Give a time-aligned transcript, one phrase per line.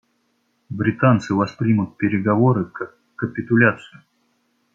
[0.69, 4.01] Британцы воспримут переговоры как капитуляцию.